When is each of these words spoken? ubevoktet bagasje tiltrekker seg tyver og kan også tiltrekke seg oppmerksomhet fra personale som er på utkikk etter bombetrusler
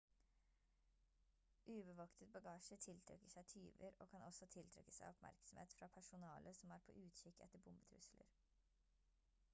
ubevoktet 1.73 2.31
bagasje 2.37 2.77
tiltrekker 2.85 3.33
seg 3.35 3.51
tyver 3.53 4.01
og 4.05 4.09
kan 4.15 4.25
også 4.31 4.49
tiltrekke 4.57 4.97
seg 4.97 5.11
oppmerksomhet 5.13 5.77
fra 5.81 5.93
personale 5.99 6.57
som 6.63 6.75
er 6.79 6.85
på 6.89 6.99
utkikk 7.07 7.47
etter 7.49 7.67
bombetrusler 7.69 8.35